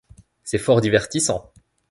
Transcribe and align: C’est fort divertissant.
C’est 0.43 0.57
fort 0.57 0.81
divertissant. 0.81 1.51